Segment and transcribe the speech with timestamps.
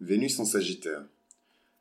[0.00, 1.04] Vénus en Sagittaire.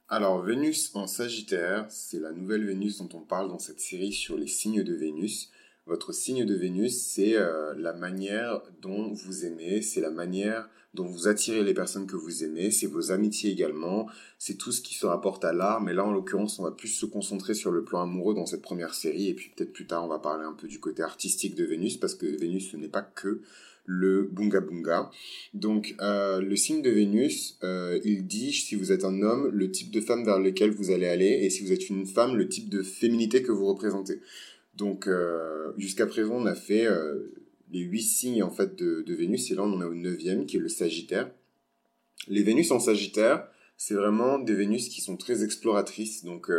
[0.09, 4.35] Alors, Vénus en Sagittaire, c'est la nouvelle Vénus dont on parle dans cette série sur
[4.35, 5.51] les signes de Vénus.
[5.85, 11.05] Votre signe de Vénus, c'est euh, la manière dont vous aimez, c'est la manière dont
[11.05, 14.07] vous attirez les personnes que vous aimez, c'est vos amitiés également,
[14.37, 16.87] c'est tout ce qui se rapporte à l'art, mais là en l'occurrence on va plus
[16.87, 20.03] se concentrer sur le plan amoureux dans cette première série, et puis peut-être plus tard
[20.03, 22.87] on va parler un peu du côté artistique de Vénus, parce que Vénus ce n'est
[22.87, 23.41] pas que
[23.89, 25.09] le Bunga Bunga.
[25.55, 29.71] Donc euh, le signe de Vénus, euh, il dit si vous êtes un homme, le
[29.71, 32.47] type de femme vers lequel vous allez aller, et si vous êtes une femme, le
[32.47, 34.21] type de féminité que vous représentez.
[34.75, 36.87] Donc euh, jusqu'à présent, on a fait
[37.71, 40.45] les huit signes en fait de, de, Vénus, et là on en a au neuvième
[40.45, 41.31] qui est le Sagittaire.
[42.27, 46.23] Les Vénus en Sagittaire, c'est vraiment des Vénus qui sont très exploratrices.
[46.23, 46.51] Donc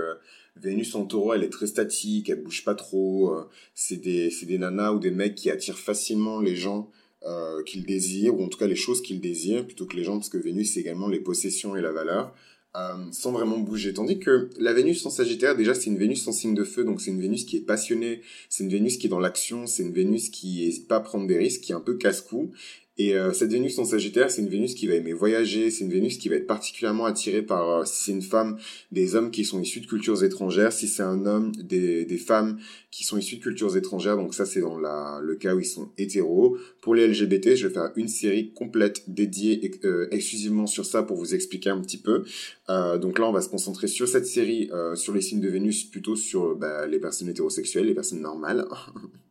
[0.56, 3.36] Vénus en taureau, elle est très statique, elle bouge pas trop.
[3.72, 6.90] c'est des, des nanas ou des mecs qui attirent facilement les gens
[7.26, 10.16] euh, qu'il désire, ou en tout cas les choses qu'il désire, plutôt que les gens,
[10.16, 12.34] parce que Vénus, c'est également les possessions et la valeur,
[12.76, 13.92] euh, sans vraiment bouger.
[13.92, 17.00] Tandis que la Vénus en Sagittaire, déjà, c'est une Vénus en signe de feu, donc
[17.00, 19.92] c'est une Vénus qui est passionnée, c'est une Vénus qui est dans l'action, c'est une
[19.92, 22.52] Vénus qui n'hésite pas à prendre des risques, qui est un peu casse-cou,
[23.00, 25.90] et euh, cette Vénus en Sagittaire, c'est une Vénus qui va aimer voyager, c'est une
[25.90, 28.58] Vénus qui va être particulièrement attirée par, euh, si c'est une femme,
[28.92, 32.58] des hommes qui sont issus de cultures étrangères, si c'est un homme, des, des femmes
[32.90, 35.64] qui sont issues de cultures étrangères, donc ça c'est dans la, le cas où ils
[35.64, 36.58] sont hétéros.
[36.82, 41.16] Pour les LGBT, je vais faire une série complète dédiée euh, exclusivement sur ça pour
[41.16, 42.24] vous expliquer un petit peu.
[42.68, 46.16] donc là, on va se concentrer sur cette série, sur les signes de Vénus, plutôt
[46.16, 48.66] sur bah, les personnes hétérosexuelles, les personnes normales.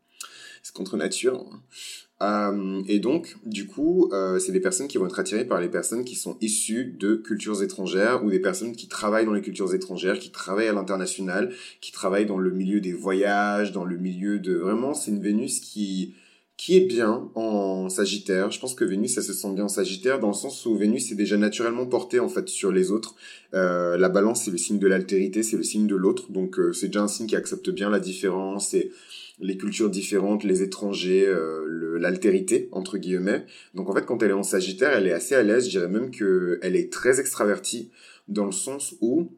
[0.63, 1.45] c'est contre nature.
[2.21, 5.69] Euh, et donc, du coup, euh, c'est des personnes qui vont être attirées par les
[5.69, 9.73] personnes qui sont issues de cultures étrangères ou des personnes qui travaillent dans les cultures
[9.73, 14.39] étrangères, qui travaillent à l'international, qui travaillent dans le milieu des voyages, dans le milieu
[14.39, 14.55] de...
[14.55, 16.13] Vraiment, c'est une Vénus qui
[16.59, 18.51] qui est bien en Sagittaire.
[18.51, 21.09] Je pense que Vénus, ça se sent bien en Sagittaire, dans le sens où Vénus
[21.09, 23.15] est déjà naturellement portée en fait sur les autres.
[23.53, 26.29] Euh, la balance, c'est le signe de l'altérité, c'est le signe de l'autre.
[26.33, 28.91] Donc euh, c'est déjà un signe qui accepte bien la différence et
[29.39, 33.45] les cultures différentes, les étrangers, euh, l'altérité entre guillemets.
[33.73, 35.63] Donc en fait, quand elle est en Sagittaire, elle est assez à l'aise.
[35.63, 37.89] Je dirais même que elle est très extravertie
[38.27, 39.31] dans le sens où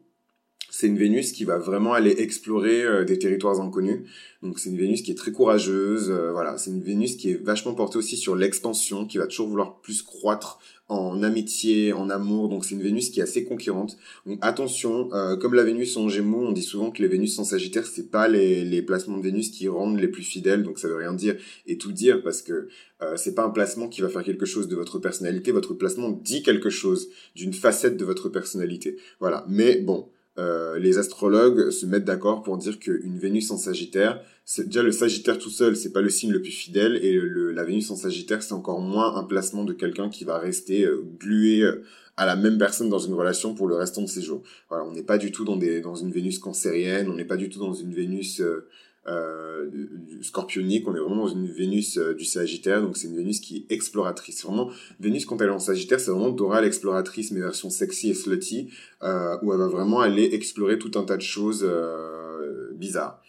[0.74, 4.00] c'est une Vénus qui va vraiment aller explorer euh, des territoires inconnus.
[4.42, 6.10] Donc c'est une Vénus qui est très courageuse.
[6.10, 9.48] Euh, voilà, c'est une Vénus qui est vachement portée aussi sur l'expansion, qui va toujours
[9.48, 12.48] vouloir plus croître en amitié, en amour.
[12.48, 13.98] Donc c'est une Vénus qui est assez conquérante.
[14.24, 17.44] Donc attention, euh, comme la Vénus en Gémeaux, on dit souvent que les Vénus en
[17.44, 20.62] Sagittaire, c'est pas les, les placements de Vénus qui rendent les plus fidèles.
[20.62, 22.68] Donc ça veut rien dire et tout dire parce que
[23.02, 25.52] euh, c'est pas un placement qui va faire quelque chose de votre personnalité.
[25.52, 28.96] Votre placement dit quelque chose d'une facette de votre personnalité.
[29.20, 29.44] Voilà.
[29.50, 30.08] Mais bon.
[30.38, 34.22] Euh, les astrologues se mettent d'accord pour dire qu'une Vénus en Sagittaire,
[34.58, 37.20] déjà le Sagittaire tout seul, c'est pas le signe le plus fidèle, et
[37.52, 41.04] la Vénus en Sagittaire, c'est encore moins un placement de quelqu'un qui va rester euh,
[41.18, 41.82] glué euh,
[42.16, 44.42] à la même personne dans une relation pour le restant de ses jours.
[44.70, 47.36] Voilà, on n'est pas du tout dans des dans une Vénus cancérienne, on n'est pas
[47.36, 48.42] du tout dans une Vénus
[49.08, 49.68] euh,
[50.22, 53.56] scorpionique, on est vraiment dans une Vénus euh, du Sagittaire, donc c'est une Vénus qui
[53.68, 54.44] est exploratrice.
[54.44, 54.70] Vraiment,
[55.00, 58.70] Vénus quand elle est en Sagittaire, c'est vraiment Dora l'exploratrice, mais version sexy et slutty,
[59.02, 63.20] euh, où elle va vraiment aller explorer tout un tas de choses euh, bizarres.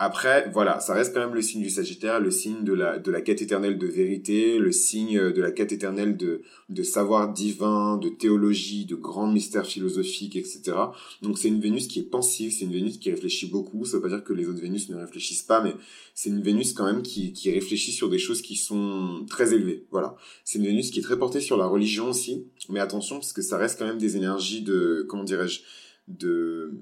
[0.00, 3.10] Après, voilà, ça reste quand même le signe du Sagittaire, le signe de la, de
[3.10, 7.96] la quête éternelle de vérité, le signe de la quête éternelle de, de savoir divin,
[7.96, 10.76] de théologie, de grands mystères philosophiques, etc.
[11.20, 13.84] Donc c'est une Vénus qui est pensive, c'est une Vénus qui réfléchit beaucoup.
[13.84, 15.74] Ça veut pas dire que les autres Vénus ne réfléchissent pas, mais
[16.14, 19.84] c'est une Vénus quand même qui, qui réfléchit sur des choses qui sont très élevées.
[19.90, 20.14] Voilà.
[20.44, 22.46] C'est une Vénus qui est très portée sur la religion aussi.
[22.68, 25.62] Mais attention, parce que ça reste quand même des énergies de, comment dirais-je,
[26.06, 26.72] de,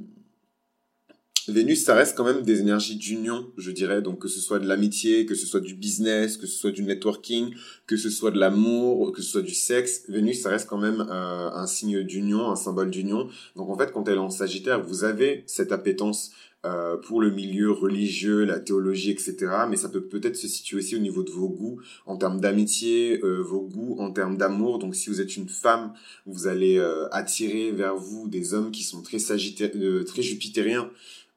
[1.48, 4.02] Vénus, ça reste quand même des énergies d'union, je dirais.
[4.02, 6.82] Donc que ce soit de l'amitié, que ce soit du business, que ce soit du
[6.82, 7.54] networking,
[7.86, 10.02] que ce soit de l'amour, que ce soit du sexe.
[10.08, 13.28] Vénus, ça reste quand même euh, un signe d'union, un symbole d'union.
[13.54, 16.32] Donc en fait, quand elle est en Sagittaire, vous avez cette appétence
[16.64, 19.36] euh, pour le milieu religieux, la théologie, etc.
[19.68, 23.20] Mais ça peut peut-être se situer aussi au niveau de vos goûts en termes d'amitié,
[23.22, 24.80] euh, vos goûts en termes d'amour.
[24.80, 25.92] Donc si vous êtes une femme,
[26.24, 30.90] vous allez attirer vers vous des hommes qui sont très, très jupitériens.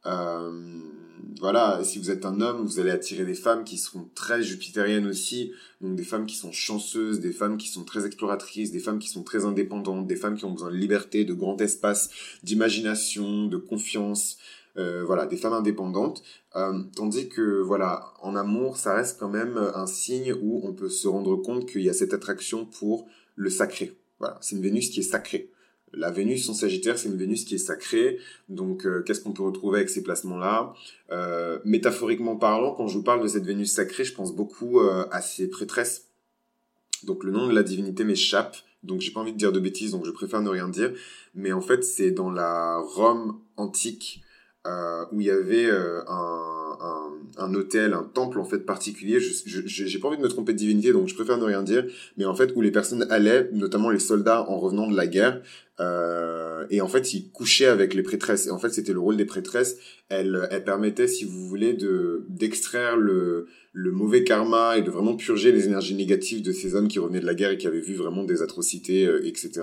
[0.06, 0.80] Euh,
[1.40, 5.08] voilà, si vous êtes un homme, vous allez attirer des femmes qui seront très jupitériennes
[5.08, 9.00] aussi, donc des femmes qui sont chanceuses, des femmes qui sont très exploratrices, des femmes
[9.00, 12.10] qui sont très indépendantes, des femmes qui ont besoin de liberté, de grand espace,
[12.44, 14.38] d'imagination, de confiance,
[14.78, 16.24] euh, voilà, des femmes indépendantes.
[16.56, 20.90] Euh, tandis que, voilà, en amour, ça reste quand même un signe où on peut
[20.90, 23.98] se rendre compte qu'il y a cette attraction pour le sacré.
[24.20, 25.52] Voilà, c'est une Vénus qui est sacrée.
[25.94, 28.20] La Vénus en Sagittaire, c'est une Vénus qui est sacrée.
[28.48, 30.74] Donc, euh, qu'est-ce qu'on peut retrouver avec ces placements-là?
[31.12, 35.06] Euh, Métaphoriquement parlant, quand je vous parle de cette Vénus sacrée, je pense beaucoup euh,
[35.12, 36.08] à ses prêtresses.
[37.04, 38.58] Donc, le nom de la divinité m'échappe.
[38.84, 40.94] donc j'ai pas envie de dire de bêtises, donc je préfère ne rien dire.
[41.34, 44.22] Mais en fait, c'est dans la Rome antique
[44.68, 49.20] euh, où il y avait euh, un, un, un, hôtel, un temple en fait particulier.
[49.20, 51.86] Je j'ai pas envie de me tromper de divinité, donc je préfère ne rien dire.
[52.18, 55.42] Mais en fait, où les personnes allaient, notamment les soldats en revenant de la guerre,
[55.80, 58.48] euh, et en fait, ils couchaient avec les prêtresses.
[58.48, 59.78] Et en fait, c'était le rôle des prêtresses.
[60.10, 65.16] Elles, elles permettaient, si vous voulez, de d'extraire le le mauvais karma et de vraiment
[65.16, 67.80] purger les énergies négatives de ces hommes qui revenaient de la guerre et qui avaient
[67.80, 69.62] vu vraiment des atrocités, euh, etc.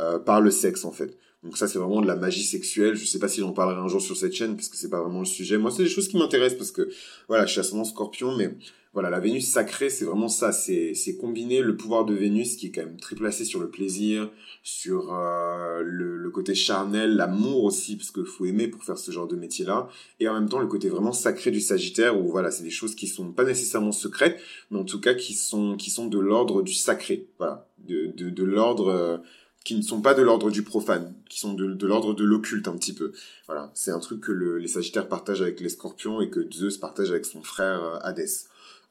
[0.00, 1.16] Euh, par le sexe en fait.
[1.42, 2.96] Donc ça c'est vraiment de la magie sexuelle.
[2.96, 5.00] Je sais pas si j'en parlerai un jour sur cette chaîne parce que c'est pas
[5.00, 5.58] vraiment le sujet.
[5.58, 6.88] Moi c'est des choses qui m'intéressent parce que
[7.28, 8.56] voilà je suis ascendant Scorpion mais
[8.96, 10.52] voilà, la Vénus sacrée, c'est vraiment ça.
[10.52, 13.68] C'est, c'est combiner le pouvoir de Vénus, qui est quand même très placé sur le
[13.68, 14.30] plaisir,
[14.62, 19.10] sur euh, le, le, côté charnel, l'amour aussi, parce qu'il faut aimer pour faire ce
[19.10, 22.50] genre de métier-là, et en même temps le côté vraiment sacré du Sagittaire, où voilà,
[22.50, 24.40] c'est des choses qui sont pas nécessairement secrètes,
[24.70, 28.30] mais en tout cas qui sont qui sont de l'ordre du sacré, voilà, de de,
[28.30, 29.18] de l'ordre euh,
[29.66, 32.76] qui ne sont pas de l'ordre du profane, qui sont de, l'ordre de l'occulte un
[32.76, 33.10] petit peu.
[33.46, 36.78] Voilà, c'est un truc que le, les Sagittaires partagent avec les Scorpions et que Zeus
[36.78, 38.44] partage avec son frère euh, Hadès.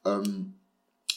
[0.06, 0.22] Euh,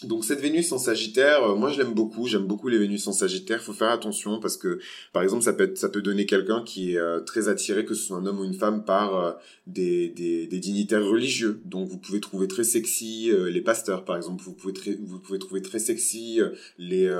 [0.04, 3.12] donc cette Vénus en Sagittaire, euh, moi je l'aime beaucoup, j'aime beaucoup les Vénus en
[3.12, 3.60] Sagittaire.
[3.60, 4.78] Faut faire attention parce que
[5.12, 7.94] par exemple ça peut être, ça peut donner quelqu'un qui est euh, très attiré, que
[7.94, 11.60] ce soit un homme ou une femme, par des, des, dignitaires religieux.
[11.64, 14.42] Donc vous pouvez trouver très sexy les pasteurs par exemple.
[14.42, 16.40] Vous pouvez vous pouvez trouver très sexy
[16.78, 17.10] les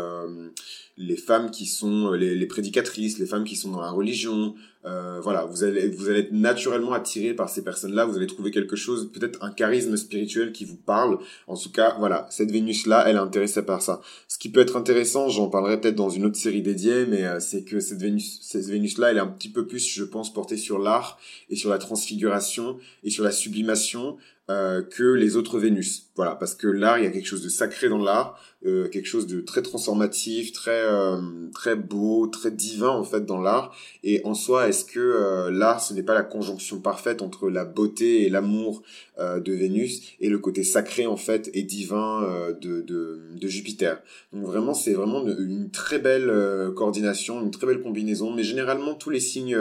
[0.97, 4.55] les femmes qui sont les prédicatrices, les femmes qui sont dans la religion.
[4.85, 8.05] Euh, voilà, vous allez, vous allez être naturellement attiré par ces personnes-là.
[8.05, 11.19] Vous allez trouver quelque chose, peut-être un charisme spirituel qui vous parle.
[11.47, 14.01] En tout cas, voilà, cette Vénus-là, elle est intéressée par ça.
[14.29, 17.41] Ce qui peut être intéressant, j'en parlerai peut-être dans une autre série dédiée, mais euh,
[17.41, 20.57] c'est que cette Vénus, cette Vénus-là, elle est un petit peu plus, je pense, portée
[20.57, 21.19] sur l'art
[21.51, 24.17] et sur la transfiguration et sur la sublimation.
[24.51, 26.09] Euh, que les autres Vénus.
[26.17, 29.05] Voilà, parce que l'art, il y a quelque chose de sacré dans l'art, euh, quelque
[29.05, 31.21] chose de très transformatif, très euh,
[31.53, 33.77] très beau, très divin en fait dans l'art.
[34.05, 38.25] Et en soi, est-ce que l'art, ce n'est pas la conjonction parfaite entre la beauté
[38.25, 38.83] et l'amour
[39.19, 42.27] de Vénus et le côté sacré en fait et divin
[42.59, 44.01] de, de, de Jupiter?
[44.33, 46.33] Donc vraiment, c'est vraiment une, une, très belle
[46.75, 48.33] coordination, une très belle combinaison.
[48.33, 49.59] Mais généralement, tous les signes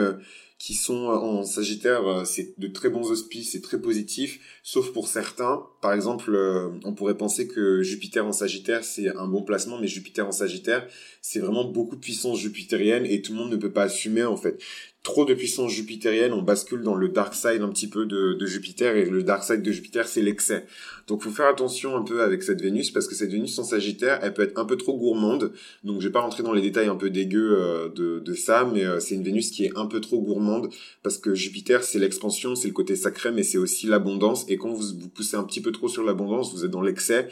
[0.58, 5.06] qui sont en Sagittaire, euh, c'est de très bons auspices, c'est très positif, sauf pour
[5.06, 5.64] certains.
[5.80, 9.86] Par exemple, euh, on pourrait penser que Jupiter en Sagittaire, c'est un bon placement, mais
[9.86, 10.88] Jupiter en Sagittaire,
[11.22, 14.36] c'est vraiment beaucoup de puissance jupitérienne et tout le monde ne peut pas assumer en
[14.36, 14.60] fait
[15.08, 18.94] trop de puissance jupitérienne, on bascule dans le dark side un petit peu de, Jupiter,
[18.94, 20.66] et le dark side de Jupiter, c'est l'excès.
[21.06, 24.20] Donc faut faire attention un peu avec cette Vénus, parce que cette Vénus en Sagittaire,
[24.22, 25.52] elle peut être un peu trop gourmande,
[25.82, 28.84] donc je vais pas rentrer dans les détails un peu dégueux euh, de, ça, mais
[28.84, 30.68] euh, c'est une Vénus qui est un peu trop gourmande,
[31.02, 34.68] parce que Jupiter, c'est l'expansion, c'est le côté sacré, mais c'est aussi l'abondance, et quand
[34.68, 37.28] vous vous poussez un petit peu trop sur l'abondance, vous êtes dans l'excès,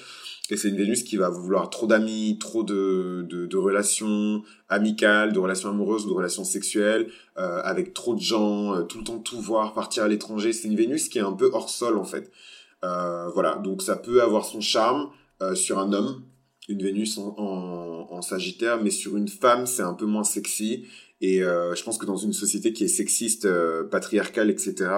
[0.49, 5.71] et c'est une Vénus qui va vouloir trop d'amis, trop de, relations amicales, de relations
[5.71, 7.09] amoureuses, de relations sexuelles,
[7.39, 10.53] euh, avec trop de gens, euh, tout le temps tout voir, partir à l'étranger.
[10.53, 12.31] C'est une Vénus qui est un peu hors sol en fait.
[12.85, 15.11] Euh, voilà, donc ça peut avoir son charme
[15.43, 16.23] euh, sur un homme,
[16.69, 20.87] une Vénus en, en, en, Sagittaire, mais sur une femme, c'est un peu moins sexy.
[21.23, 24.91] Et euh, je pense que dans une société qui est sexiste, euh, patriarcale, etc.,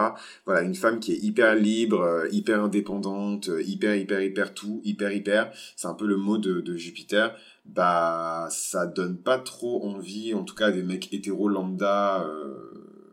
[0.46, 5.12] voilà, une femme qui est hyper libre, euh, hyper indépendante, hyper, hyper, hyper tout, hyper,
[5.12, 7.36] hyper, c'est un peu le mot de, de, Jupiter,
[7.68, 12.26] bah ça donne pas trop envie, en tout cas des mecs hétéro lambda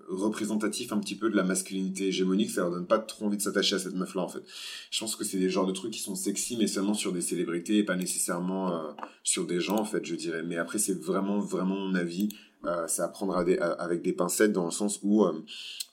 [0.07, 3.41] représentatifs un petit peu de la masculinité hégémonique, ça leur donne pas trop envie de
[3.41, 4.43] s'attacher à cette meuf-là en fait.
[4.91, 7.21] Je pense que c'est des genres de trucs qui sont sexy, mais seulement sur des
[7.21, 10.43] célébrités et pas nécessairement sur des gens en fait, je dirais.
[10.43, 12.29] Mais après c'est vraiment vraiment mon avis.
[12.65, 15.33] Euh, c'est à prendre avec des pincettes dans le sens où euh,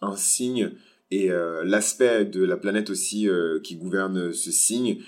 [0.00, 0.72] un signe
[1.10, 3.28] et euh, l'aspect de la planète aussi
[3.62, 4.98] qui gouverne ce signe,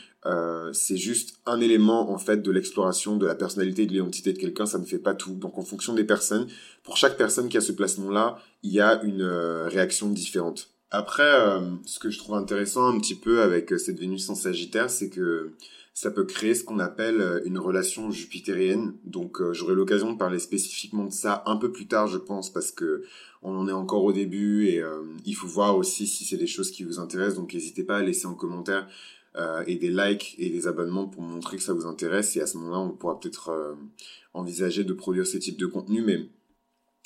[0.72, 4.38] c'est juste un élément en fait de l'exploration de la personnalité et de l'identité de
[4.38, 5.34] quelqu'un, ça ne fait pas tout.
[5.34, 6.46] Donc en fonction des personnes,
[6.82, 10.70] pour chaque personne qui a ce placement-là, il y a une réaction différente.
[10.90, 15.10] Après, ce que je trouve intéressant un petit peu avec cette Vénus en Sagittaire, c'est
[15.10, 15.52] que
[15.94, 18.94] ça peut créer ce qu'on appelle euh, une relation jupitérienne.
[19.04, 22.52] Donc euh, j'aurai l'occasion de parler spécifiquement de ça un peu plus tard, je pense,
[22.52, 23.04] parce que
[23.42, 26.48] on en est encore au début et euh, il faut voir aussi si c'est des
[26.48, 27.36] choses qui vous intéressent.
[27.36, 28.88] Donc n'hésitez pas à laisser en commentaire
[29.66, 32.36] et des likes et des abonnements pour montrer que ça vous intéresse.
[32.36, 33.76] Et à ce moment-là, on pourra peut-être
[34.32, 36.28] envisager de produire ce type de contenu, mais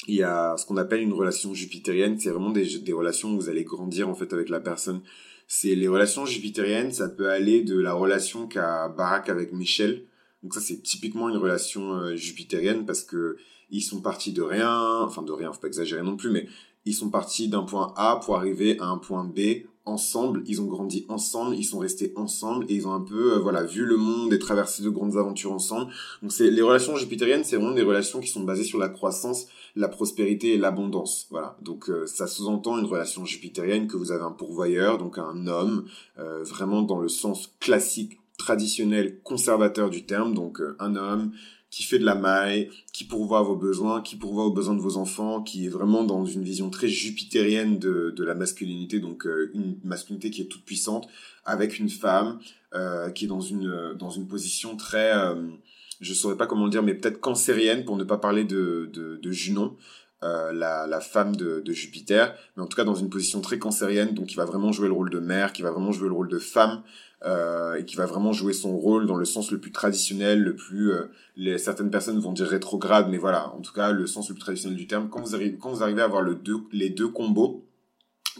[0.06, 2.18] il y a ce qu'on appelle une relation jupitérienne.
[2.20, 5.00] C'est vraiment des, des relations où vous allez grandir en fait avec la personne
[5.48, 10.04] c'est les relations jupitériennes, ça peut aller de la relation qu'a Barack avec Michel.
[10.42, 13.38] Donc ça, c'est typiquement une relation euh, jupitérienne parce que
[13.70, 16.46] ils sont partis de rien, enfin de rien, faut pas exagérer non plus, mais
[16.84, 20.66] ils sont partis d'un point A pour arriver à un point B ensemble, ils ont
[20.66, 23.96] grandi ensemble, ils sont restés ensemble et ils ont un peu euh, voilà vu le
[23.96, 25.90] monde et traversé de grandes aventures ensemble.
[26.22, 29.46] Donc c'est les relations jupitériennes, c'est vraiment des relations qui sont basées sur la croissance,
[29.76, 31.26] la prospérité et l'abondance.
[31.30, 31.56] Voilà.
[31.62, 35.86] Donc euh, ça sous-entend une relation jupitérienne que vous avez un pourvoyeur, donc un homme,
[36.18, 41.32] euh, vraiment dans le sens classique, traditionnel, conservateur du terme, donc un homme
[41.70, 44.96] qui fait de la maille, qui pourvoit vos besoins, qui pourvoit aux besoins de vos
[44.96, 49.50] enfants, qui est vraiment dans une vision très jupitérienne de, de la masculinité, donc euh,
[49.54, 51.08] une masculinité qui est toute puissante,
[51.44, 52.38] avec une femme
[52.74, 55.34] euh, qui est dans une, dans une position très, euh,
[56.00, 59.16] je saurais pas comment le dire, mais peut-être cancérienne, pour ne pas parler de, de,
[59.16, 59.76] de Junon.
[60.24, 63.60] Euh, la, la, femme de, de, Jupiter, mais en tout cas dans une position très
[63.60, 66.14] cancérienne, donc qui va vraiment jouer le rôle de mère, qui va vraiment jouer le
[66.14, 66.82] rôle de femme,
[67.24, 70.54] euh, et qui va vraiment jouer son rôle dans le sens le plus traditionnel, le
[70.54, 74.28] plus euh, les, certaines personnes vont dire rétrograde, mais voilà, en tout cas le sens
[74.28, 75.08] le plus traditionnel du terme.
[75.08, 77.64] Quand vous arrivez, quand vous arrivez à avoir le deux, les deux combos,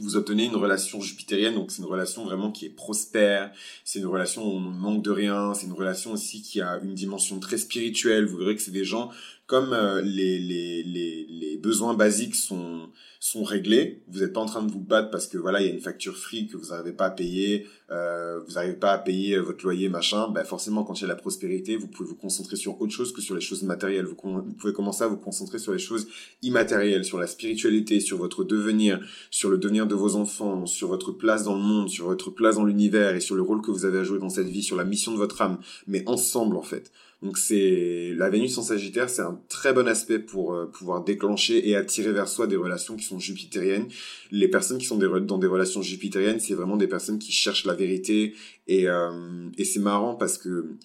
[0.00, 3.50] vous obtenez une relation jupitérienne, donc c'est une relation vraiment qui est prospère,
[3.84, 6.94] c'est une relation où on manque de rien, c'est une relation aussi qui a une
[6.94, 9.10] dimension très spirituelle, vous verrez que c'est des gens
[9.46, 14.46] comme euh, les, les, les, les, besoins basiques sont, sont réglés, vous n'êtes pas en
[14.46, 16.68] train de vous battre parce que voilà, il y a une facture free que vous
[16.68, 20.84] n'arrivez pas à payer, euh, vous n'arrivez pas à payer votre loyer, machin, ben forcément,
[20.84, 23.34] quand il y a la prospérité, vous pouvez vous concentrer sur autre chose que sur
[23.34, 24.04] les choses matérielles.
[24.04, 26.06] Vous, vous pouvez commencer à vous concentrer sur les choses
[26.42, 31.12] immatérielles, sur la spiritualité, sur votre devenir, sur le devenir de vos enfants, sur votre
[31.12, 33.86] place dans le monde, sur votre place dans l'univers et sur le rôle que vous
[33.86, 36.62] avez à jouer dans cette vie, sur la mission de votre âme, mais ensemble en
[36.62, 36.92] fait.
[37.20, 41.68] Donc c'est la Vénus en Sagittaire, c'est un très bon aspect pour euh, pouvoir déclencher
[41.68, 43.88] et attirer vers soi des relations qui sont jupitériennes.
[44.30, 47.74] Les personnes qui sont dans des relations jupitériennes, c'est vraiment des personnes qui cherchent la
[47.78, 48.34] vérité.
[48.66, 50.76] Et, euh, et c'est marrant parce que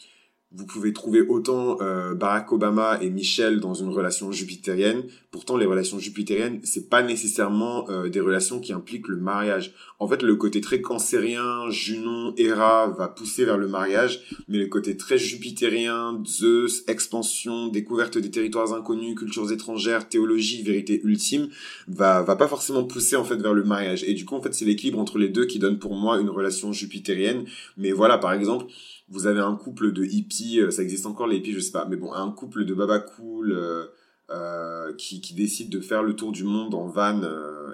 [0.55, 5.03] vous pouvez trouver autant euh, Barack Obama et Michelle dans une relation jupitérienne.
[5.31, 9.73] Pourtant, les relations jupitériennes, c'est pas nécessairement euh, des relations qui impliquent le mariage.
[9.97, 14.67] En fait, le côté très cancérien, Junon, Hera va pousser vers le mariage, mais le
[14.67, 21.49] côté très jupitérien, Zeus, expansion, découverte des territoires inconnus, cultures étrangères, théologie, vérité ultime,
[21.87, 24.03] va va pas forcément pousser en fait vers le mariage.
[24.03, 26.29] Et du coup, en fait, c'est l'équilibre entre les deux qui donne pour moi une
[26.29, 27.45] relation jupitérienne.
[27.75, 28.65] Mais voilà, par exemple
[29.13, 31.85] vous avez un couple de hippies, euh, ça existe encore les hippies, je sais pas,
[31.85, 33.85] mais bon, un couple de baba cool euh,
[34.31, 37.21] euh, qui, qui décident de faire le tour du monde en van,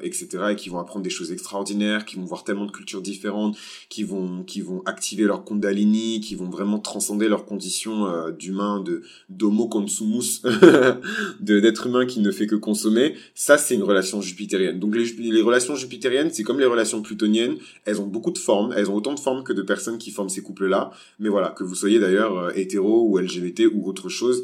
[0.01, 3.57] etc., et qui vont apprendre des choses extraordinaires, qui vont voir tellement de cultures différentes,
[3.89, 8.81] qui vont, qui vont activer leur kundalini, qui vont vraiment transcender leurs conditions euh, d'humain,
[8.81, 10.41] de d'homo consumus,
[11.39, 13.15] de d'être humain qui ne fait que consommer.
[13.35, 14.79] Ça, c'est une relation jupitérienne.
[14.79, 18.73] Donc les, les relations jupitériennes, c'est comme les relations plutoniennes, elles ont beaucoup de formes,
[18.75, 20.91] elles ont autant de formes que de personnes qui forment ces couples-là.
[21.19, 24.43] Mais voilà, que vous soyez d'ailleurs hétéro ou LGBT ou autre chose,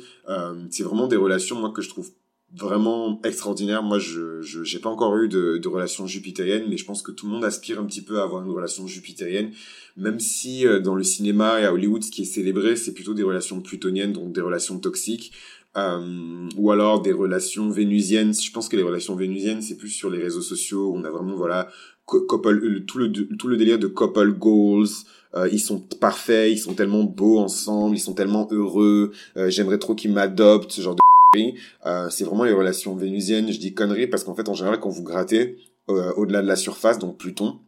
[0.69, 2.11] c'est vraiment des relations, moi, que je trouve
[2.57, 3.83] vraiment extraordinaire.
[3.83, 7.25] Moi, je je pas encore eu de, de relation jupitérienne, mais je pense que tout
[7.25, 9.51] le monde aspire un petit peu à avoir une relation jupitérienne,
[9.97, 13.13] même si euh, dans le cinéma et à Hollywood, ce qui est célébré, c'est plutôt
[13.13, 15.31] des relations plutoniennes, donc des relations toxiques,
[15.77, 18.33] euh, ou alors des relations vénusiennes.
[18.33, 20.93] Je pense que les relations vénusiennes, c'est plus sur les réseaux sociaux.
[20.95, 21.69] On a vraiment voilà
[22.05, 24.87] couple, tout le tout le délire de couple goals.
[25.35, 29.11] Euh, ils sont parfaits, ils sont tellement beaux ensemble, ils sont tellement heureux.
[29.35, 31.01] Euh, j'aimerais trop qu'ils m'adoptent, ce genre de
[31.85, 33.51] euh, c'est vraiment les relations vénusiennes.
[33.51, 35.57] Je dis conneries parce qu'en fait, en général, quand vous grattez
[35.89, 37.59] euh, au-delà de la surface, donc Pluton,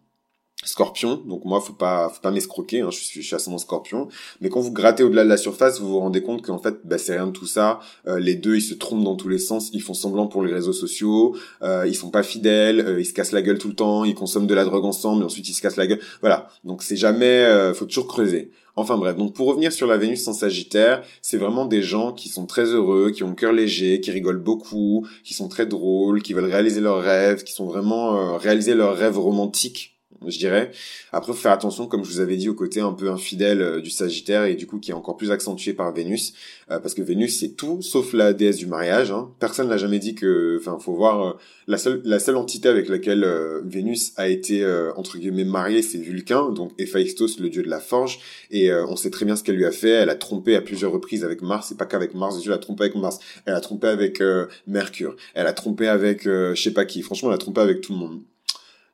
[0.68, 4.08] Scorpion, donc moi faut pas faut pas m'escroquer, hein, je suis suis Scorpion,
[4.42, 6.98] mais quand vous grattez au-delà de la surface, vous vous rendez compte qu'en fait bah,
[6.98, 7.80] c'est rien de tout ça.
[8.08, 10.54] Euh, les deux ils se trompent dans tous les sens, ils font semblant pour les
[10.54, 14.04] réseaux sociaux, euh, ils sont pas fidèles, ils se cassent la gueule tout le temps,
[14.04, 16.02] ils consomment de la drogue ensemble, et ensuite ils se cassent la gueule.
[16.22, 18.52] Voilà, donc c'est jamais, faut toujours creuser.
[18.80, 22.30] Enfin bref, donc pour revenir sur la Vénus en Sagittaire, c'est vraiment des gens qui
[22.30, 26.22] sont très heureux, qui ont le cœur léger, qui rigolent beaucoup, qui sont très drôles,
[26.22, 30.72] qui veulent réaliser leurs rêves, qui sont vraiment euh, réaliser leurs rêves romantiques je dirais.
[31.12, 33.82] Après, faut faire attention, comme je vous avais dit, au côté un peu infidèle euh,
[33.82, 36.34] du Sagittaire et du coup qui est encore plus accentué par Vénus,
[36.72, 39.12] euh, parce que Vénus c'est tout sauf la déesse du mariage.
[39.12, 39.32] Hein.
[39.40, 41.34] Personne n'a jamais dit que, enfin, faut voir euh,
[41.68, 45.82] la seule la seule entité avec laquelle euh, Vénus a été euh, entre guillemets mariée,
[45.82, 48.20] c'est Vulcain, donc Héphaïstos, le dieu de la forge,
[48.52, 49.90] et on sait très bien ce qu'elle lui a fait.
[49.90, 52.40] Elle a trompé à plusieurs reprises avec Mars, et pas qu'avec Mars.
[52.40, 53.20] Dieu l'a trompé avec Mars.
[53.46, 54.22] Elle a trompé avec
[54.68, 55.16] Mercure.
[55.34, 57.02] Elle a trompé avec je sais pas qui.
[57.02, 58.22] Franchement, elle a trompé avec tout le monde.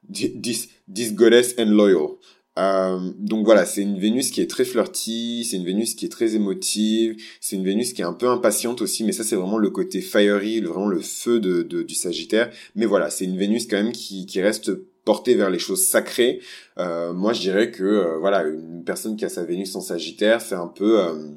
[0.09, 2.17] 10, Disgoddess and Loyal.
[2.59, 6.09] Euh, donc voilà, c'est une Vénus qui est très flirty, c'est une Vénus qui est
[6.09, 9.57] très émotive, c'est une Vénus qui est un peu impatiente aussi, mais ça c'est vraiment
[9.57, 12.51] le côté fiery, vraiment le feu de, du Sagittaire.
[12.75, 14.71] Mais voilà, c'est une Vénus quand même qui, qui reste
[15.03, 16.41] portée vers les choses sacrées.
[16.77, 20.39] Euh, moi je dirais que euh, voilà, une personne qui a sa Vénus en Sagittaire,
[20.39, 21.31] c'est un peu euh,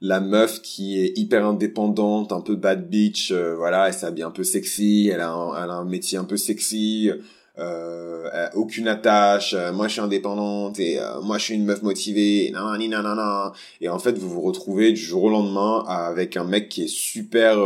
[0.00, 4.30] la meuf qui est hyper indépendante, un peu bad bitch, euh, voilà, elle s'habille un
[4.30, 7.10] peu sexy, elle a un, elle a un métier un peu sexy,
[7.58, 12.88] euh, aucune attache, moi je suis indépendante et moi je suis une meuf motivée, nanani
[12.88, 13.52] nanana.
[13.80, 16.88] Et en fait, vous vous retrouvez du jour au lendemain avec un mec qui est
[16.88, 17.58] super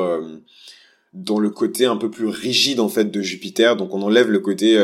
[1.13, 3.77] dans le côté un peu plus rigide en fait de Jupiter.
[3.77, 4.79] Donc on enlève le côté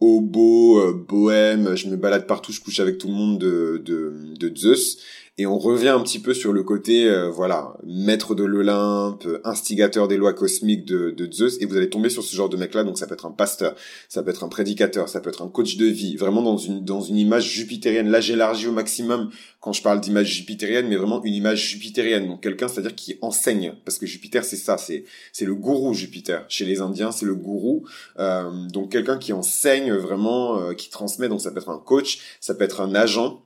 [0.00, 4.56] hobo, bohème, je me balade partout, je couche avec tout le monde de, de, de
[4.56, 4.98] Zeus
[5.38, 10.08] et on revient un petit peu sur le côté, euh, voilà, maître de l'Olympe, instigateur
[10.08, 12.84] des lois cosmiques de, de, Zeus, et vous allez tomber sur ce genre de mec-là,
[12.84, 13.74] donc ça peut être un pasteur,
[14.08, 16.82] ça peut être un prédicateur, ça peut être un coach de vie, vraiment dans une,
[16.82, 18.08] dans une image jupitérienne.
[18.08, 22.42] Là, j'élargis au maximum quand je parle d'image jupitérienne, mais vraiment une image jupitérienne, donc
[22.42, 26.46] quelqu'un, c'est-à-dire qui enseigne, parce que Jupiter, c'est ça, c'est, c'est le gourou Jupiter.
[26.48, 27.84] Chez les Indiens, c'est le gourou,
[28.18, 32.20] euh, donc quelqu'un qui enseigne vraiment, euh, qui transmet, donc ça peut être un coach,
[32.40, 33.42] ça peut être un agent,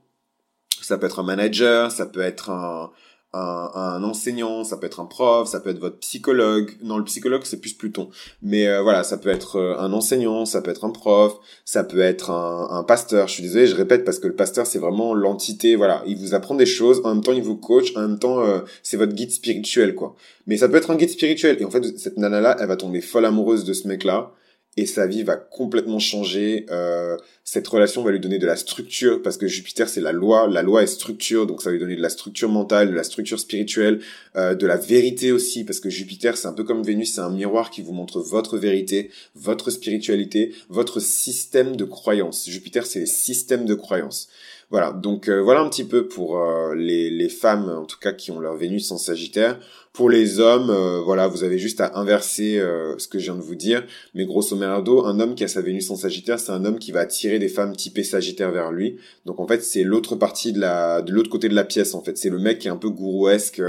[0.90, 2.90] ça peut être un manager, ça peut être un,
[3.32, 6.73] un, enseignant, ça peut être un prof, ça peut être votre psychologue.
[6.82, 8.09] Non, le psychologue, c'est plus Pluton.
[8.42, 11.85] Mais euh, voilà, ça peut être euh, un enseignant, ça peut être un prof, ça
[11.85, 13.28] peut être un, un pasteur.
[13.28, 16.02] Je suis désolé, je répète, parce que le pasteur, c'est vraiment l'entité, voilà.
[16.09, 18.62] Il vous apprend des choses, en même temps, il vous coach, en même temps, euh,
[18.82, 20.16] c'est votre guide spirituel, quoi.
[20.49, 21.56] Mais ça peut être un guide spirituel.
[21.61, 24.32] Et en fait, cette nana-là, elle va tomber folle amoureuse de ce mec-là
[24.77, 26.67] et sa vie va complètement changer.
[26.71, 30.47] Euh, cette relation va lui donner de la structure parce que Jupiter c'est la loi,
[30.49, 33.03] la loi est structure, donc ça va lui donner de la structure mentale, de la
[33.03, 34.00] structure spirituelle,
[34.37, 37.31] euh, de la vérité aussi parce que Jupiter c'est un peu comme Vénus, c'est un
[37.31, 42.49] miroir qui vous montre votre vérité, votre spiritualité, votre système de croyance.
[42.49, 44.29] Jupiter c'est les systèmes de croyance.
[44.71, 48.12] Voilà, donc euh, voilà un petit peu pour euh, les, les femmes en tout cas
[48.12, 49.59] qui ont leur Vénus en Sagittaire.
[49.92, 53.35] Pour les hommes, euh, voilà, vous avez juste à inverser euh, ce que je viens
[53.35, 53.85] de vous dire.
[54.14, 56.92] Mais grosso merdo, un homme qui a sa Vénus en Sagittaire, c'est un homme qui
[56.92, 58.99] va attirer des femmes typées Sagittaire vers lui.
[59.26, 61.94] Donc en fait, c'est l'autre partie de la, de l'autre côté de la pièce.
[61.94, 63.61] En fait, c'est le mec qui est un peu gourouesque,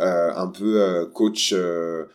[0.00, 1.54] euh, un peu coach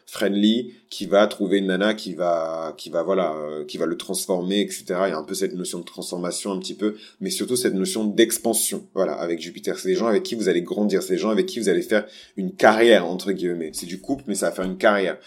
[0.08, 3.36] friendly, qui va trouver une nana qui va, qui va voilà,
[3.68, 4.86] qui va le transformer, etc.
[4.90, 7.74] Il y a un peu cette notion de transformation un petit peu, mais surtout cette
[7.74, 8.88] notion d'expansion.
[8.94, 11.46] Voilà, avec Jupiter, c'est des gens avec qui vous allez grandir, c'est des gens avec
[11.46, 12.06] qui vous allez faire
[12.38, 13.34] une carrière entre
[13.74, 15.18] c'est du couple, mais ça va faire une carrière.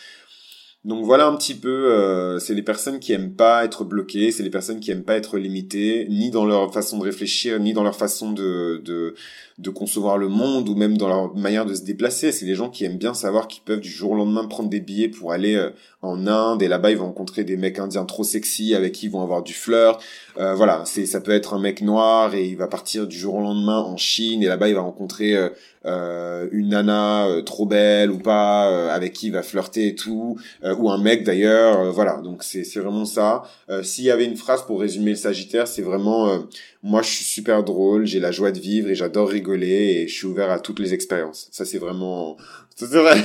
[0.88, 4.42] Donc voilà un petit peu, euh, c'est les personnes qui aiment pas être bloquées, c'est
[4.42, 7.82] les personnes qui aiment pas être limitées, ni dans leur façon de réfléchir, ni dans
[7.82, 12.32] leur façon de, de, concevoir le monde, ou même dans leur manière de se déplacer.
[12.32, 14.80] C'est des gens qui aiment bien savoir qu'ils peuvent du jour au lendemain prendre des
[14.80, 18.24] billets pour aller euh, en Inde, et là-bas ils vont rencontrer des mecs indiens trop
[18.24, 20.00] sexy avec qui ils vont avoir du flirt.
[20.38, 23.34] Euh, voilà, c'est ça peut être un mec noir et il va partir du jour
[23.34, 25.48] au lendemain en Chine, et là-bas il va rencontrer euh,
[25.84, 29.94] euh, une nana euh, trop belle ou pas euh, avec qui il va flirter et
[29.96, 30.38] tout
[30.78, 32.20] ou un mec d'ailleurs voilà.
[32.22, 33.42] Donc c'est c'est vraiment ça.
[33.82, 36.44] S'il y avait une phrase pour résumer le Sagittaire c'est vraiment
[36.88, 40.14] moi je suis super drôle j'ai la joie de vivre et j'adore rigoler et je
[40.14, 41.48] suis ouvert à toutes les expériences.
[41.52, 42.36] Ça c'est vraiment
[42.74, 43.22] ça c'est vrai.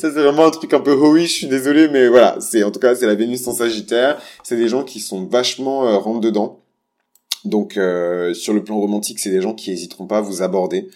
[0.02, 2.38] Vraiment un truc un peu oui je suis désolé mais voilà.
[2.40, 4.20] C'est en tout cas c'est la Vénus en Sagittaire.
[4.42, 6.60] C'est des gens qui sont vachement euh, rentre dedans.
[7.44, 10.88] Donc sur le plan romantique c'est des gens qui hésiteront pas à vous aborder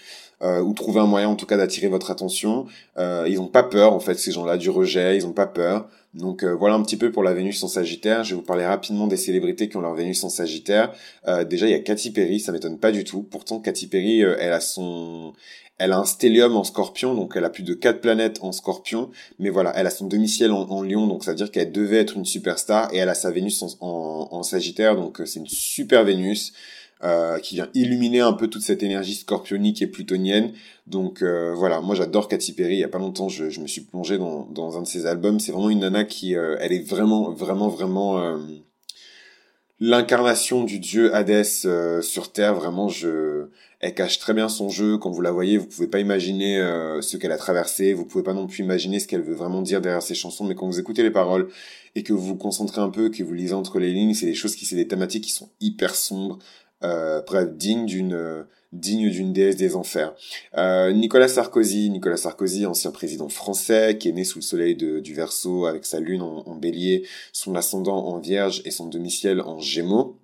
[0.43, 2.67] euh, ou trouver un moyen en tout cas d'attirer votre attention.
[2.99, 5.89] Euh, ils n'ont pas peur en fait ces gens-là du rejet, ils n'ont pas peur.
[6.17, 8.25] Donc euh, voilà un petit peu pour la Vénus en Sagittaire.
[8.25, 10.93] Je vais vous parler rapidement des célébrités qui ont leur Vénus en Sagittaire.
[11.29, 13.23] Euh, déjà il y a Katy Perry, ça m'étonne pas du tout.
[13.23, 15.35] Pourtant Katy Perry, euh, elle a son
[15.79, 19.11] elle a un stellium en scorpion, donc elle a plus de quatre planètes en scorpion.
[19.39, 21.99] Mais voilà, elle a son domicile en, en lion, donc ça veut dire qu'elle devait
[21.99, 22.89] être une superstar.
[22.95, 26.55] Et elle a sa Vénus en, Sagittaire, donc c'est une super Vénus.
[27.05, 30.53] Euh, qui vient illuminer un peu toute cette énergie scorpionique et plutonienne.
[30.87, 32.77] Donc euh, voilà, moi j'adore Katy Perry.
[32.77, 35.05] Il y a pas longtemps, je, je me suis plongé dans, dans un de ses
[35.05, 35.39] albums.
[35.39, 38.39] C'est vraiment une nana qui, euh, elle est vraiment, vraiment, vraiment
[39.79, 41.67] l'incarnation du dieu Hadès
[42.01, 42.55] sur Terre.
[42.55, 43.49] Vraiment, je,
[43.81, 44.97] elle cache très bien son jeu.
[44.97, 46.57] Quand vous la voyez, vous pouvez pas imaginer
[47.03, 47.93] ce qu'elle a traversé.
[47.93, 50.45] Vous pouvez pas non plus imaginer ce qu'elle veut vraiment dire derrière ses chansons.
[50.45, 51.51] Mais quand vous écoutez les paroles
[51.95, 54.35] et que vous vous concentrez un peu, que vous lisez entre les lignes, c'est des
[54.35, 56.39] choses qui, c'est des thématiques qui sont hyper sombres,
[56.83, 60.15] euh, bref, digne d'une digne d'une déesse des enfers.
[60.57, 65.01] Euh, Nicolas Sarkozy, Nicolas Sarkozy, ancien président français, qui est né sous le soleil de,
[65.01, 69.61] du Verseau avec sa lune en, bélier, son ascendant en vierge et son domicile en
[69.61, 70.19] gémeaux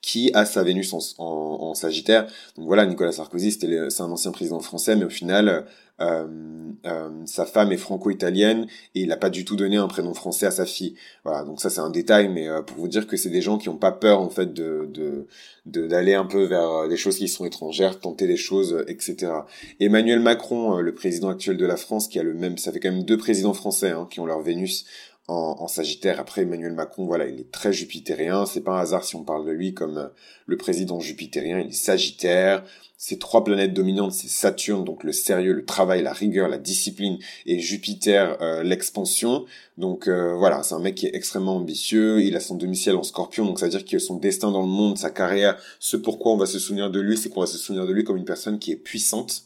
[0.00, 2.26] qui a sa Vénus en, en, Sagittaire?
[2.56, 5.62] Donc voilà, Nicolas Sarkozy, c'est un ancien président français, mais au final, euh, euh,
[5.98, 10.50] sa femme est franco-italienne et il n'a pas du tout donné un prénom français à
[10.50, 10.94] sa fille.
[11.24, 13.58] Voilà, donc ça c'est un détail, mais euh, pour vous dire que c'est des gens
[13.58, 15.26] qui n'ont pas peur en fait de
[15.66, 19.32] d'aller un peu vers des choses qui sont étrangères, tenter des choses, etc.
[19.80, 22.90] Emmanuel Macron, le président actuel de la France, qui a le même, ça fait quand
[22.90, 24.86] même deux présidents français hein, qui ont leur Vénus
[25.28, 26.18] en, Sagittaire.
[26.18, 28.46] Après, Emmanuel Macron, voilà, il est très jupitérien.
[28.46, 30.08] C'est pas un hasard si on parle de lui comme euh,
[30.46, 31.60] le président jupitérien.
[31.60, 32.64] Il est Sagittaire.
[33.00, 37.18] Ses trois planètes dominantes, c'est Saturne, donc le sérieux, le travail, la rigueur, la discipline,
[37.46, 39.44] et Jupiter, euh, l'expansion.
[39.76, 42.20] Donc euh, voilà, c'est un mec qui est extrêmement ambitieux.
[42.22, 44.66] Il a son domicile en Scorpion, donc ça veut dire que son destin dans le
[44.66, 47.58] monde, sa carrière, ce pourquoi on va se souvenir de lui, c'est qu'on va se
[47.58, 49.44] souvenir de lui comme une personne qui est puissante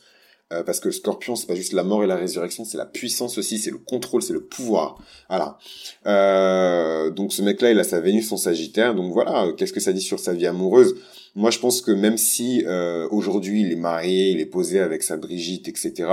[0.53, 2.87] euh, parce que le scorpion, c'est pas juste la mort et la résurrection, c'est la
[2.87, 4.99] puissance aussi, c'est le contrôle, c'est le pouvoir.
[5.29, 5.59] Voilà.
[6.07, 8.95] Euh, donc ce mec-là, il a sa Vénus en Sagittaire.
[8.95, 10.97] Donc voilà, qu'est-ce que ça dit sur sa vie amoureuse?
[11.35, 15.03] Moi, je pense que même si euh, aujourd'hui il est marié, il est posé avec
[15.03, 16.09] sa Brigitte, etc.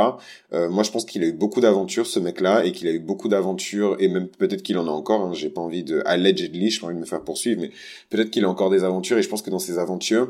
[0.53, 3.27] moi, je pense qu'il a eu beaucoup d'aventures, ce mec-là, et qu'il a eu beaucoup
[3.27, 5.21] d'aventures, et même peut-être qu'il en a encore.
[5.21, 7.71] Hein, J'ai pas envie de allegedly, j'ai pas envie de me faire poursuivre, mais
[8.09, 9.17] peut-être qu'il a encore des aventures.
[9.17, 10.29] Et je pense que dans ces aventures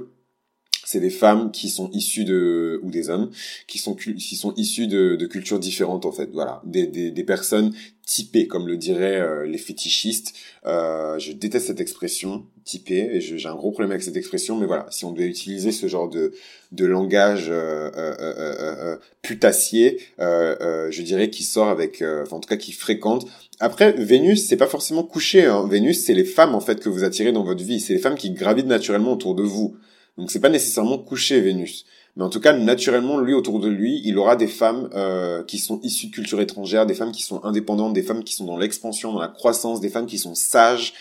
[0.89, 3.29] c'est des femmes qui sont issues de ou des hommes
[3.67, 7.23] qui sont qui sont issus de, de cultures différentes en fait voilà des, des, des
[7.23, 7.75] personnes
[8.07, 10.33] typées comme le diraient euh, les fétichistes
[10.65, 14.65] euh, je déteste cette expression typée et j'ai un gros problème avec cette expression mais
[14.65, 16.33] voilà si on devait utiliser ce genre de
[16.71, 22.57] de langage euh, euh, euh putassier je dirais qui sort avec enfin en tout cas
[22.57, 23.27] qui fréquente
[23.61, 25.45] après, Vénus, c'est pas forcément couché.
[25.45, 25.67] Hein.
[25.69, 27.81] Vénus, c'est les femmes en fait que vous attirez dans votre vie.
[27.81, 29.75] C'est les femmes qui gravitent naturellement autour de vous.
[30.19, 31.85] Donc c'est pas nécessairement couché Vénus.
[32.15, 35.57] Mais en tout cas, naturellement, lui, autour de lui, il aura des femmes euh, qui
[35.57, 38.57] sont issues de culture étrangère, des femmes qui sont indépendantes, des femmes qui sont dans
[38.57, 40.93] l'expansion, dans la croissance, des femmes qui sont sages.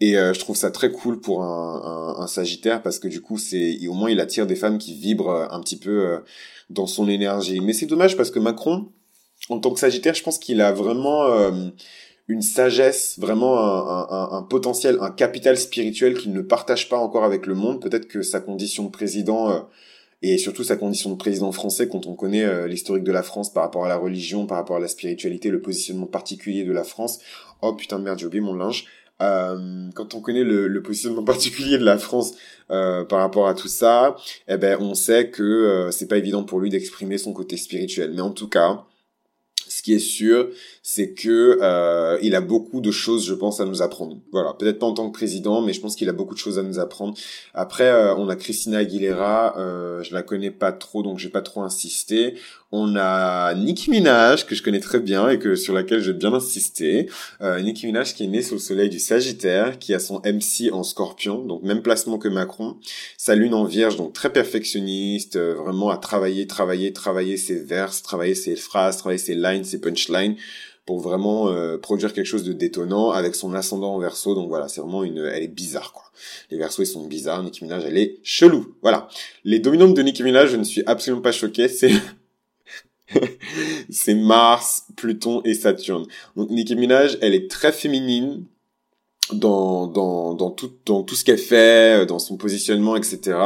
[0.00, 3.38] Et euh, je trouve ça très cool pour un, un, Sagittaire parce que du coup,
[3.38, 6.18] c'est au moins il attire des femmes qui vibrent euh, un petit peu
[6.68, 7.60] dans son énergie.
[7.60, 8.88] Mais c'est dommage parce que Macron,
[9.48, 11.50] en tant que Sagittaire, je pense qu'il a vraiment
[12.28, 17.24] une sagesse, vraiment un, un, un, potentiel, un capital spirituel qu'il ne partage pas encore
[17.24, 17.80] avec le monde.
[17.80, 19.60] Peut-être que sa condition de président euh,
[20.22, 23.52] et surtout sa condition de président français, quand on connaît euh, l'historique de la France
[23.52, 26.84] par rapport à la religion, par rapport à la spiritualité, le positionnement particulier de la
[26.84, 27.20] France.
[27.62, 28.86] Oh putain de merde, j'ai oublié mon linge.
[29.22, 32.34] Euh, quand on connaît le, le, positionnement particulier de la France
[32.70, 34.16] euh, par rapport à tout ça,
[34.48, 38.12] eh ben on sait que c'est pas évident pour lui d'exprimer son côté spirituel.
[38.14, 38.84] Mais en tout cas,
[39.68, 40.48] ce qui est sûr,
[40.88, 44.18] c'est que euh, il a beaucoup de choses, je pense, à nous apprendre.
[44.30, 46.60] Voilà, peut-être pas en tant que président, mais je pense qu'il a beaucoup de choses
[46.60, 47.14] à nous apprendre.
[47.54, 51.42] Après, euh, on a Christina Aguilera, euh, je la connais pas trop, donc j'ai pas
[51.42, 52.36] trop insisté.
[52.70, 56.18] On a Nicki Minaj que je connais très bien et que sur laquelle je vais
[56.18, 57.08] bien insister.
[57.40, 60.72] Euh, Nicki Minaj qui est née sous le soleil du Sagittaire, qui a son MC
[60.72, 62.76] en Scorpion, donc même placement que Macron.
[63.18, 67.90] Sa lune en Vierge, donc très perfectionniste, euh, vraiment à travailler, travailler, travailler ses vers,
[68.02, 70.36] travailler ses phrases, travailler ses lines, ses punchlines
[70.86, 74.34] pour vraiment euh, produire quelque chose de détonnant avec son ascendant en verso.
[74.34, 76.04] Donc voilà, c'est vraiment une, elle est bizarre quoi.
[76.50, 77.42] Les versos ils sont bizarres.
[77.42, 78.74] Nicki Minaj elle est chelou.
[78.82, 79.08] Voilà.
[79.44, 81.68] Les dominantes de Nicki Minaj, je ne suis absolument pas choqué.
[81.68, 81.92] C'est
[83.90, 86.06] c'est Mars, Pluton et Saturne.
[86.36, 88.44] Donc Nicki Minaj, elle est très féminine
[89.32, 93.38] dans dans dans tout dans tout ce qu'elle fait, dans son positionnement, etc.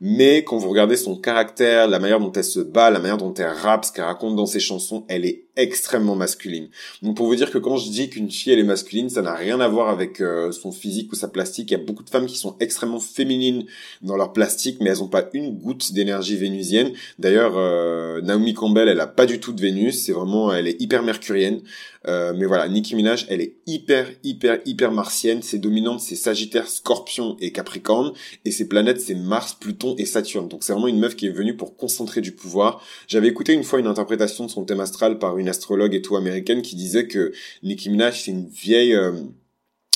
[0.00, 3.34] Mais quand vous regardez son caractère, la manière dont elle se bat, la manière dont
[3.34, 6.68] elle rappe, ce qu'elle raconte dans ses chansons, elle est extrêmement masculine.
[7.02, 9.34] Donc pour vous dire que quand je dis qu'une fille elle est masculine, ça n'a
[9.34, 11.70] rien à voir avec euh, son physique ou sa plastique.
[11.70, 13.64] Il y a beaucoup de femmes qui sont extrêmement féminines
[14.00, 16.92] dans leur plastique, mais elles n'ont pas une goutte d'énergie vénusienne.
[17.18, 20.04] D'ailleurs, euh, Naomi Campbell, elle a pas du tout de Vénus.
[20.04, 21.60] C'est vraiment, elle est hyper mercurienne.
[22.06, 25.42] Euh, mais voilà, Nicki Minaj, elle est hyper, hyper, hyper martienne.
[25.42, 28.12] Ses dominantes, c'est Sagittaire, Scorpion et Capricorne.
[28.44, 30.48] Et ses planètes, c'est Mars, Pluton et Saturne.
[30.48, 32.82] Donc c'est vraiment une meuf qui est venue pour concentrer du pouvoir.
[33.08, 36.16] J'avais écouté une fois une interprétation de son thème astral par une astrologue et tout
[36.16, 37.32] américaine qui disait que
[37.62, 39.12] Nicki Minaj c'est une vieille euh,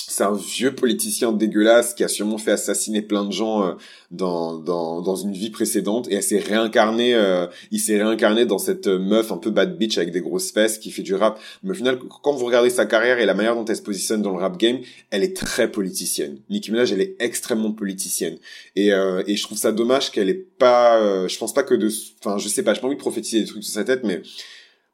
[0.05, 3.71] c'est un vieux politicien dégueulasse qui a sûrement fait assassiner plein de gens euh,
[4.11, 6.07] dans, dans, dans une vie précédente.
[6.09, 9.97] Et elle s'est réincarnée euh, il s'est réincarné dans cette meuf un peu bad bitch
[9.97, 11.39] avec des grosses fesses qui fait du rap.
[11.63, 14.21] Mais au final quand vous regardez sa carrière et la manière dont elle se positionne
[14.21, 16.37] dans le rap game elle est très politicienne.
[16.49, 18.37] Nicki Minaj elle est extrêmement politicienne.
[18.75, 21.89] Et, et je trouve ça dommage qu'elle est pas je pense pas que de
[22.19, 24.21] enfin je sais pas j'ai pas envie de prophétiser des trucs sur sa tête mais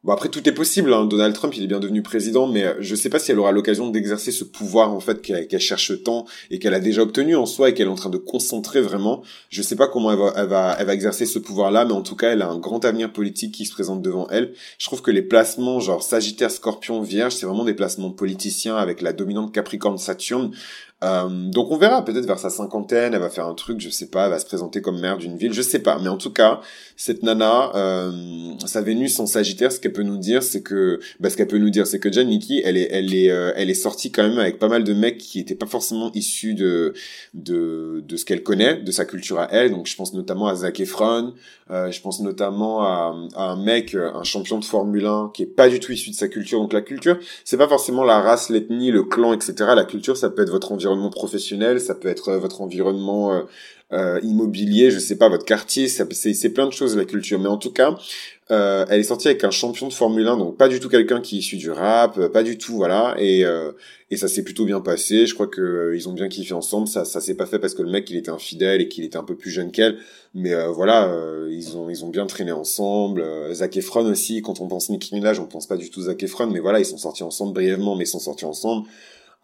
[0.02, 0.94] Bon après tout est possible.
[0.94, 1.04] Hein.
[1.04, 3.52] Donald Trump il est bien devenu président, mais euh, je sais pas si elle aura
[3.52, 7.44] l'occasion d'exercer ce pouvoir en fait qu'elle cherche tant et qu'elle a déjà obtenu en
[7.44, 9.22] soi et qu'elle est en train de concentrer vraiment.
[9.50, 12.00] Je sais pas comment elle va, elle va, elle va exercer ce pouvoir-là, mais en
[12.00, 14.54] tout cas elle a un grand avenir politique qui se présente devant elle.
[14.78, 19.02] Je trouve que les placements genre Sagittaire, Scorpion, Vierge, c'est vraiment des placements politiciens avec
[19.02, 20.52] la dominante Capricorne, Saturne.
[21.02, 24.08] Euh, donc on verra, peut-être vers sa cinquantaine, elle va faire un truc, je sais
[24.08, 25.98] pas, elle va se présenter comme maire d'une ville, je sais pas.
[25.98, 26.60] Mais en tout cas,
[26.96, 28.12] cette nana, euh,
[28.66, 31.58] sa Vénus en Sagittaire, ce qu'elle peut nous dire, c'est que, bah, ce qu'elle peut
[31.58, 34.38] nous dire, c'est que Jan elle est, elle est, euh, elle est sortie quand même
[34.38, 36.92] avec pas mal de mecs qui étaient pas forcément issus de,
[37.32, 39.70] de, de ce qu'elle connaît, de sa culture à elle.
[39.70, 41.32] Donc je pense notamment à Zac Efron,
[41.70, 45.46] euh, je pense notamment à, à, un mec, un champion de Formule 1 qui est
[45.46, 46.60] pas du tout issu de sa culture.
[46.60, 49.54] Donc la culture, c'est pas forcément la race, l'ethnie, le clan, etc.
[49.74, 53.42] La culture, ça peut être votre environnement professionnel, ça peut être euh, votre environnement euh,
[53.92, 57.38] euh, immobilier, je sais pas, votre quartier, c'est plein de choses la culture.
[57.38, 57.96] Mais en tout cas,
[58.48, 61.36] elle est sortie avec un champion de Formule 1, donc pas du tout quelqu'un qui
[61.36, 63.14] est issu du rap, pas du tout, voilà.
[63.18, 63.44] Et,
[64.10, 65.26] et ça s'est plutôt bien passé.
[65.26, 66.86] Je crois que ils ont bien kiffé ensemble.
[66.86, 69.16] Ça, ça s'est pas fait parce que le mec il était infidèle et qu'il était
[69.16, 69.98] un peu plus jeune qu'elle.
[70.34, 71.12] Mais voilà,
[71.50, 73.24] ils ont ils ont bien traîné ensemble.
[73.52, 74.40] Zac Efron aussi.
[74.42, 76.86] Quand on pense Nicki Minaj, on pense pas du tout Zac Efron, mais voilà, ils
[76.86, 78.86] sont sortis ensemble brièvement, mais ils sont sortis ensemble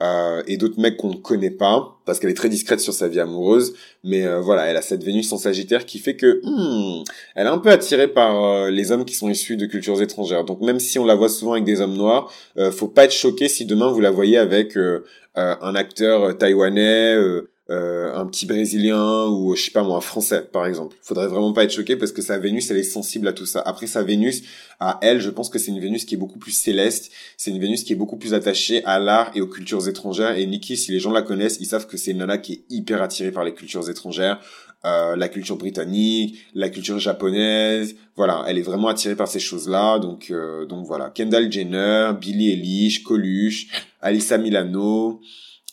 [0.03, 3.09] euh, et d'autres mecs qu'on ne connaît pas parce qu'elle est très discrète sur sa
[3.09, 7.03] vie amoureuse mais euh, voilà elle a cette Vénus en Sagittaire qui fait que hmm,
[7.35, 10.45] elle est un peu attirée par euh, les hommes qui sont issus de cultures étrangères.
[10.45, 13.15] Donc même si on la voit souvent avec des hommes noirs euh, faut pas être
[13.15, 14.77] choqué si demain vous la voyez avec
[15.39, 17.17] un acteur taïwanais
[17.69, 20.97] euh, un petit brésilien ou je sais pas moi un français par exemple.
[21.03, 23.61] Faudrait vraiment pas être choqué parce que sa Vénus elle est sensible à tout ça.
[23.67, 24.43] Après sa Vénus
[24.79, 27.59] à elle, je pense que c'est une Vénus qui est beaucoup plus céleste, c'est une
[27.59, 30.93] Vénus qui est beaucoup plus attachée à l'art et aux cultures étrangères et Nikki si
[30.93, 33.43] les gens la connaissent, ils savent que c'est une nana qui est hyper attirée par
[33.43, 34.41] les cultures étrangères.
[34.85, 39.99] Euh, la culture britannique, la culture japonaise, voilà, elle est vraiment attirée par ces choses-là,
[39.99, 43.67] donc euh, donc voilà, Kendall Jenner, Billie Eilish, Coluche,
[44.01, 45.21] Alissa Milano,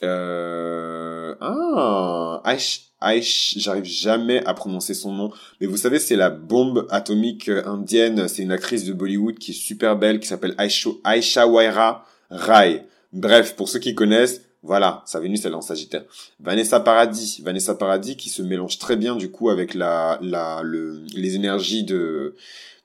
[0.04, 6.30] euh, ah, Aish, Aish, j'arrive jamais à prononcer son nom, mais vous savez, c'est la
[6.30, 11.48] bombe atomique indienne, c'est une actrice de Bollywood qui est super belle, qui s'appelle Aisha
[11.48, 12.86] Waira Rai.
[13.12, 16.04] Bref, pour ceux qui connaissent, voilà, sa Vénus, elle est en Sagittaire.
[16.40, 21.04] Vanessa Paradis, Vanessa Paradis qui se mélange très bien du coup avec la, la, le,
[21.14, 22.36] les énergies de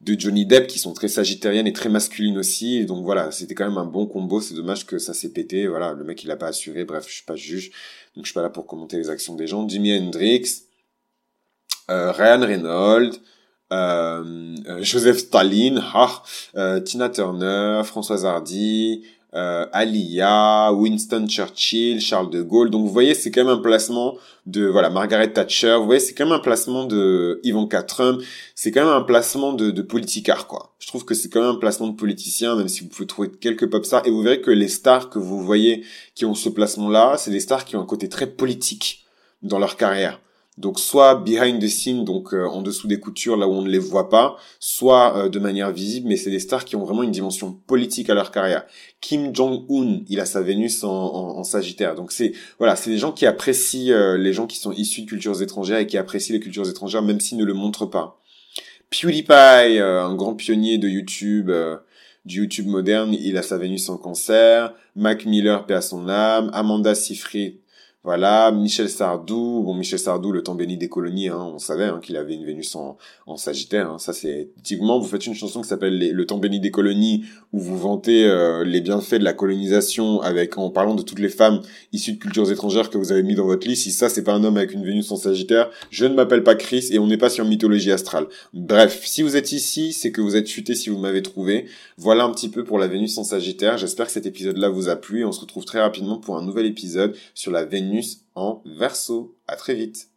[0.00, 2.84] de Johnny Depp qui sont très sagittariennes et très masculines aussi.
[2.86, 4.40] donc voilà, c'était quand même un bon combo.
[4.40, 5.66] C'est dommage que ça s'est pété.
[5.66, 6.84] Voilà, le mec il a pas assuré.
[6.84, 7.70] Bref, je suis pas juge,
[8.14, 9.68] donc je suis pas là pour commenter les actions des gens.
[9.68, 10.62] Jimi Hendrix,
[11.90, 13.16] euh, Ryan Reynolds.
[13.70, 16.22] Euh, euh Joseph Stalin, ah,
[16.86, 22.70] Tina Turner, Françoise Hardy, euh, Alia, Winston Churchill, Charles de Gaulle.
[22.70, 25.76] Donc vous voyez, c'est quand même un placement de voilà Margaret Thatcher.
[25.78, 28.22] Vous voyez, c'est quand même un placement de Ivanka Trump.
[28.54, 30.74] C'est quand même un placement de, de politicard quoi.
[30.78, 33.30] Je trouve que c'est quand même un placement de politicien, même si vous pouvez trouver
[33.30, 34.06] quelques pop stars.
[34.06, 37.40] Et vous verrez que les stars que vous voyez qui ont ce placement-là, c'est des
[37.40, 39.04] stars qui ont un côté très politique
[39.42, 40.20] dans leur carrière.
[40.58, 43.70] Donc soit behind the scene, donc euh, en dessous des coutures, là où on ne
[43.70, 47.04] les voit pas, soit euh, de manière visible, mais c'est des stars qui ont vraiment
[47.04, 48.66] une dimension politique à leur carrière.
[49.00, 51.94] Kim Jong-un, il a sa Vénus en, Sagittaire.
[51.94, 55.06] Donc c'est voilà, c'est des gens qui apprécient euh, les gens qui sont issus de
[55.06, 58.20] cultures étrangères et qui apprécient les cultures étrangères, même s'ils ne le montrent pas.
[58.90, 61.52] PewDiePie, un grand pionnier de YouTube
[62.24, 66.50] du YouTube moderne, il a sa Vénus en cancer, Mac Miller, paix à son âme,
[66.52, 67.58] Amanda Seyfried,
[68.04, 71.98] voilà, Michel Sardou, bon Michel Sardou, le temps béni des colonies, hein, on savait hein,
[72.00, 73.90] qu'il avait une Vénus en, en Sagittaire.
[73.90, 77.24] Hein, ça c'est typiquement, vous faites une chanson qui s'appelle Le temps béni des colonies,
[77.52, 81.28] où vous vantez euh, les bienfaits de la colonisation avec en parlant de toutes les
[81.28, 81.60] femmes
[81.92, 83.82] issues de cultures étrangères que vous avez mis dans votre liste.
[83.82, 86.54] Si ça c'est pas un homme avec une Vénus en Sagittaire, je ne m'appelle pas
[86.54, 88.26] Chris et on n'est pas sur mythologie astrale.
[88.54, 91.66] Bref, si vous êtes ici, c'est que vous êtes chuté si vous m'avez trouvé.
[91.96, 93.76] Voilà un petit peu pour la Vénus en Sagittaire.
[93.76, 95.24] J'espère que cet épisode-là vous a plu.
[95.24, 99.34] On se retrouve très rapidement pour un nouvel épisode sur la Vénus en verso.
[99.46, 100.10] À très vite.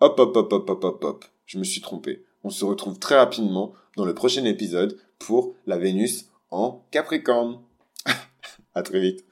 [0.00, 1.24] Hop, hop, hop, hop, hop, hop, hop.
[1.46, 2.24] Je me suis trompé.
[2.42, 7.60] On se retrouve très rapidement dans le prochain épisode pour la Vénus en Capricorne.
[8.74, 9.24] à très vite.